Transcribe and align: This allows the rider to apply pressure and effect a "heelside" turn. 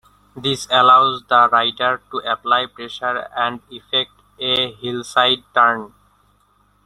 This 0.35 0.67
allows 0.71 1.25
the 1.29 1.47
rider 1.51 2.01
to 2.09 2.17
apply 2.27 2.65
pressure 2.65 3.29
and 3.37 3.61
effect 3.69 4.09
a 4.39 4.73
"heelside" 4.73 5.43
turn. 5.53 5.93